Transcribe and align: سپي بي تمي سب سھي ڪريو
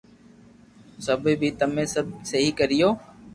سپي 1.05 1.33
بي 1.39 1.49
تمي 1.59 1.83
سب 1.93 2.05
سھي 2.29 2.49
ڪريو 2.59 2.89